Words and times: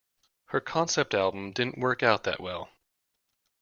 Her 0.45 0.59
concept 0.59 1.13
album 1.13 1.51
didn't 1.51 1.77
work 1.77 2.01
out 2.01 2.23
that 2.23 2.39
well. 2.39 2.69